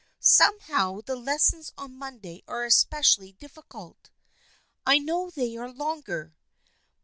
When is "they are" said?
5.29-5.69